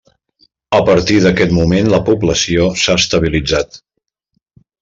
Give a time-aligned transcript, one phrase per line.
[0.77, 3.81] A partir d'aquest moment la població s'ha estabilitzat.